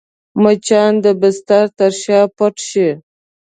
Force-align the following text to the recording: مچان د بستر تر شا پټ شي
مچان 0.41 0.93
د 1.03 1.05
بستر 1.21 1.65
تر 1.77 1.91
شا 2.01 2.19
پټ 2.37 2.55
شي 2.69 2.89